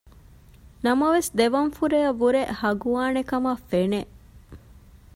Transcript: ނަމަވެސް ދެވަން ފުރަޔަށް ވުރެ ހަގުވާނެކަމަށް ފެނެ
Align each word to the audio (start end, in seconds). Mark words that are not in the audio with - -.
ނަމަވެސް 0.85 1.29
ދެވަން 1.37 1.71
ފުރަޔަށް 1.77 2.19
ވުރެ 2.21 2.41
ހަގުވާނެކަމަށް 2.61 3.63
ފެނެ 3.69 4.01